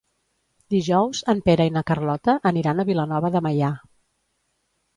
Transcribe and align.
Dijous 0.75 1.19
en 1.33 1.43
Pere 1.49 1.67
i 1.71 1.75
na 1.75 1.83
Carlota 1.93 2.37
aniran 2.53 2.81
a 2.85 2.89
Vilanova 2.93 3.33
de 3.39 3.45
Meià. 3.51 3.73